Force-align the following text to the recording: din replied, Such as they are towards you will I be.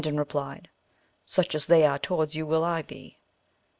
din 0.03 0.17
replied, 0.17 0.67
Such 1.27 1.53
as 1.53 1.67
they 1.67 1.85
are 1.85 1.99
towards 1.99 2.33
you 2.33 2.43
will 2.47 2.65
I 2.65 2.81
be. 2.81 3.19